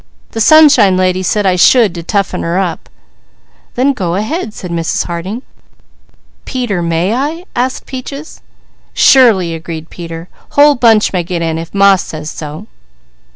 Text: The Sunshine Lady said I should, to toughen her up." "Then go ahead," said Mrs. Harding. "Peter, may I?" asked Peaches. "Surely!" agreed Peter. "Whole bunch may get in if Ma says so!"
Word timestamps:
The 0.31 0.41
Sunshine 0.41 0.97
Lady 0.97 1.21
said 1.21 1.45
I 1.45 1.55
should, 1.55 1.93
to 1.93 2.01
toughen 2.01 2.41
her 2.41 2.57
up." 2.57 2.89
"Then 3.75 3.93
go 3.93 4.15
ahead," 4.15 4.51
said 4.51 4.71
Mrs. 4.71 5.05
Harding. 5.05 5.43
"Peter, 6.43 6.81
may 6.81 7.13
I?" 7.13 7.45
asked 7.55 7.85
Peaches. 7.85 8.41
"Surely!" 8.95 9.53
agreed 9.53 9.91
Peter. 9.91 10.27
"Whole 10.57 10.73
bunch 10.73 11.13
may 11.13 11.21
get 11.23 11.43
in 11.43 11.59
if 11.59 11.71
Ma 11.75 11.97
says 11.97 12.31
so!" 12.31 12.65